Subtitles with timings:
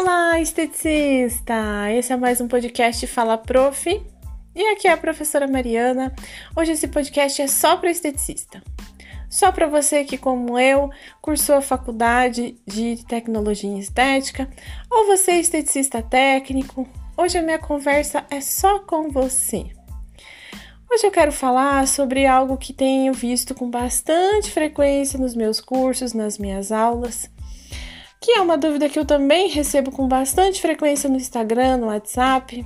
[0.00, 1.90] Olá, esteticista!
[1.92, 4.00] Esse é mais um podcast Fala Prof.
[4.54, 6.14] E aqui é a professora Mariana.
[6.54, 8.62] Hoje esse podcast é só para esteticista.
[9.28, 10.88] Só para você que, como eu,
[11.20, 14.48] cursou a faculdade de tecnologia em estética,
[14.88, 16.88] ou você é esteticista técnico.
[17.16, 19.66] Hoje a minha conversa é só com você.
[20.88, 26.12] Hoje eu quero falar sobre algo que tenho visto com bastante frequência nos meus cursos,
[26.12, 27.28] nas minhas aulas,
[28.20, 32.64] que é uma dúvida que eu também recebo com bastante frequência no Instagram, no WhatsApp,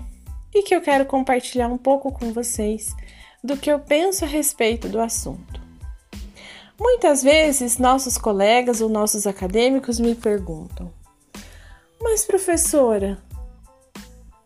[0.54, 2.94] e que eu quero compartilhar um pouco com vocês
[3.42, 5.60] do que eu penso a respeito do assunto.
[6.78, 10.92] Muitas vezes nossos colegas ou nossos acadêmicos me perguntam:
[12.00, 13.22] Mas professora,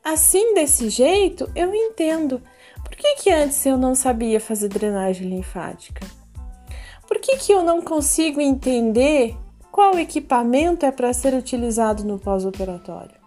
[0.05, 2.43] assim desse jeito eu entendo
[2.85, 6.07] por que, que antes eu não sabia fazer drenagem linfática?
[7.07, 9.37] Por que, que eu não consigo entender
[9.77, 13.21] qual equipamento é para ser utilizado no pós-operatório?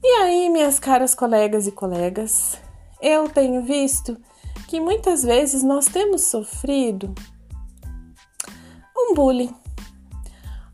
[0.00, 2.56] E aí, minhas caras colegas e colegas,
[3.02, 4.16] eu tenho visto
[4.68, 7.12] que muitas vezes nós temos sofrido
[8.96, 9.52] um bullying.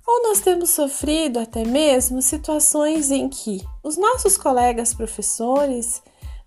[0.07, 6.03] Ou nós temos sofrido até mesmo situações em que os nossos colegas professores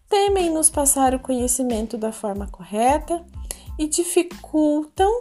[0.08, 3.26] temem nos passar o conhecimento da forma correta
[3.80, 5.11] e dificultam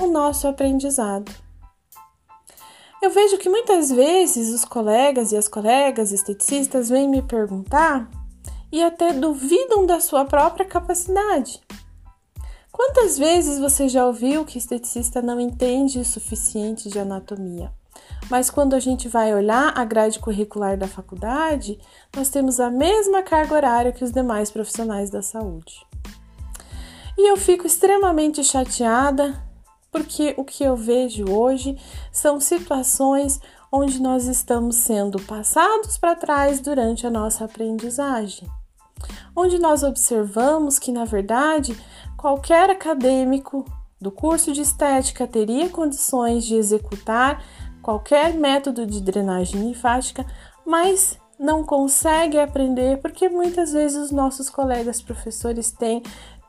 [0.00, 1.49] o nosso aprendizado.
[3.02, 8.10] Eu vejo que muitas vezes os colegas e as colegas esteticistas vêm me perguntar
[8.70, 11.60] e até duvidam da sua própria capacidade.
[12.70, 17.72] Quantas vezes você já ouviu que esteticista não entende o suficiente de anatomia?
[18.30, 21.78] Mas quando a gente vai olhar a grade curricular da faculdade,
[22.14, 25.86] nós temos a mesma carga horária que os demais profissionais da saúde.
[27.16, 29.49] E eu fico extremamente chateada
[29.90, 31.76] porque o que eu vejo hoje
[32.12, 33.40] são situações
[33.72, 38.48] onde nós estamos sendo passados para trás durante a nossa aprendizagem.
[39.34, 41.76] Onde nós observamos que, na verdade,
[42.16, 43.64] qualquer acadêmico
[44.00, 47.42] do curso de estética teria condições de executar
[47.82, 50.26] qualquer método de drenagem linfática,
[50.66, 56.02] mas não consegue aprender porque muitas vezes os nossos colegas professores têm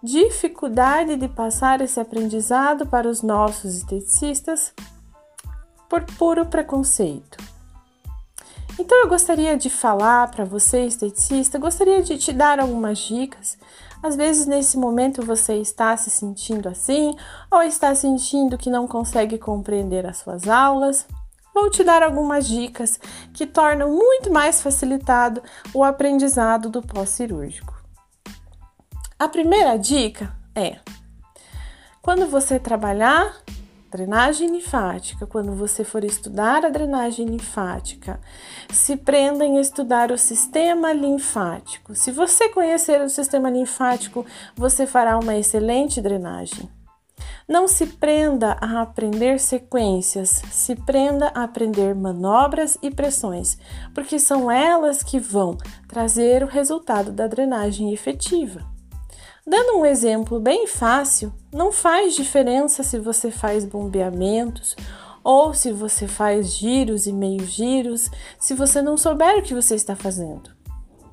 [0.04, 4.74] dificuldade de passar esse aprendizado para os nossos esteticistas
[5.90, 7.38] por puro preconceito.
[8.78, 13.58] Então eu gostaria de falar para você, esteticista, gostaria de te dar algumas dicas.
[14.04, 17.16] Às vezes nesse momento você está se sentindo assim
[17.50, 21.06] ou está sentindo que não consegue compreender as suas aulas
[21.54, 23.00] vou te dar algumas dicas
[23.34, 25.42] que tornam muito mais facilitado
[25.74, 27.82] o aprendizado do pós-cirúrgico.
[29.18, 30.80] A primeira dica é:
[32.02, 33.42] quando você trabalhar
[33.92, 38.22] drenagem linfática, quando você for estudar a drenagem linfática,
[38.72, 41.94] se prenda em estudar o sistema linfático.
[41.94, 44.26] Se você conhecer o sistema linfático,
[44.56, 46.70] você fará uma excelente drenagem.
[47.52, 53.58] Não se prenda a aprender sequências, se prenda a aprender manobras e pressões,
[53.94, 58.66] porque são elas que vão trazer o resultado da drenagem efetiva.
[59.46, 64.78] Dando um exemplo bem fácil, não faz diferença se você faz bombeamentos
[65.22, 69.76] ou se você faz giros e meio giros, se você não souber o que você
[69.76, 70.52] está fazendo.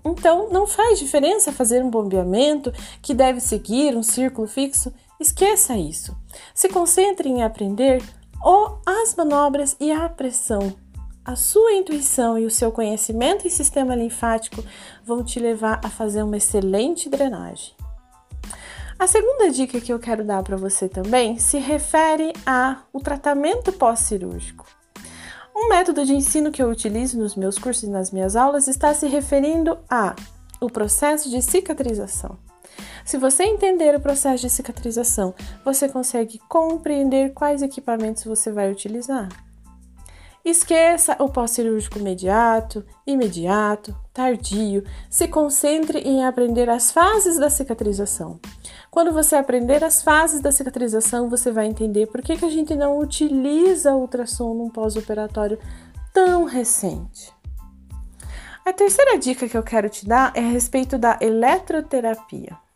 [0.05, 2.73] Então, não faz diferença fazer um bombeamento
[3.03, 6.17] que deve seguir um círculo fixo Esqueça isso.
[6.55, 8.03] Se concentre em aprender
[8.41, 10.77] ou as manobras e a pressão.
[11.25, 14.65] A sua intuição e o seu conhecimento em sistema linfático
[15.05, 17.75] vão te levar a fazer uma excelente drenagem.
[18.99, 24.65] A segunda dica que eu quero dar para você também se refere ao tratamento pós-cirúrgico.
[25.55, 28.95] Um método de ensino que eu utilizo nos meus cursos e nas minhas aulas está
[28.95, 30.15] se referindo a
[30.61, 32.39] o processo de cicatrização.
[33.09, 39.31] Se você entender o processo de cicatrização, você consegue compreender quais equipamentos você vai utilizar.
[40.45, 44.85] Esqueça o pós-cirúrgico imediato, imediato, tardio.
[45.09, 48.39] Se concentre em aprender as fases da cicatrização.
[48.91, 52.77] Quando você aprender as fases da cicatrização, você vai entender por que, que a gente
[52.77, 55.59] não utiliza ultrassom num pós-operatório
[56.13, 57.33] tão recente.
[58.67, 62.68] A terceira dica que eu quero te dar é a respeito da eletroterapia.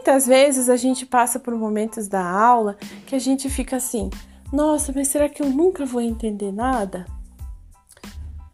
[0.00, 2.74] Muitas vezes a gente passa por momentos da aula
[3.06, 4.08] que a gente fica assim:
[4.50, 7.04] nossa, mas será que eu nunca vou entender nada?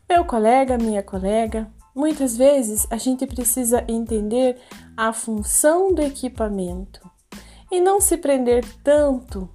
[0.09, 4.59] Meu colega, minha colega, muitas vezes a gente precisa entender
[4.97, 7.09] a função do equipamento
[7.71, 9.49] e não se prender tanto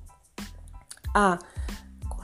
[1.13, 1.39] a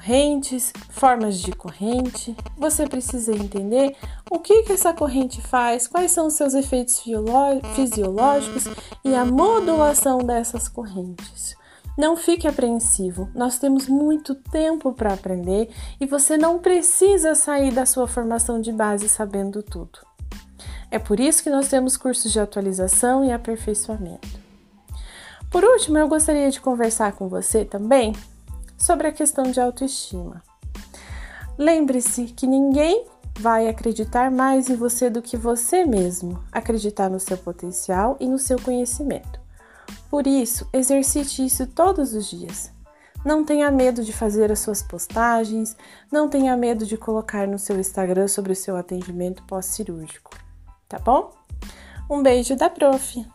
[0.08, 2.34] correntes, formas de corrente.
[2.58, 3.94] Você precisa entender
[4.32, 7.04] o que, que essa corrente faz, quais são os seus efeitos
[7.76, 8.64] fisiológicos
[9.04, 11.58] e a modulação dessas correntes.
[11.98, 15.70] Não fique apreensivo, nós temos muito tempo para aprender
[16.00, 20.00] e você não precisa sair da sua formação de base sabendo tudo.
[20.90, 24.40] É por isso que nós temos cursos de atualização e aperfeiçoamento.
[25.52, 28.14] Por último, eu gostaria de conversar com você também
[28.78, 30.42] sobre a questão de autoestima.
[31.58, 33.06] Lembre-se que ninguém
[33.40, 38.40] vai acreditar mais em você do que você mesmo, acreditar no seu potencial e no
[38.40, 39.40] seu conhecimento.
[40.10, 42.72] Por isso, exercite isso todos os dias.
[43.26, 45.76] Não tenha medo de fazer as suas postagens,
[46.12, 50.32] não tenha medo de colocar no seu Instagram sobre o seu atendimento pós-cirúrgico,
[50.88, 51.34] tá bom?
[52.10, 53.26] Um beijo da prof!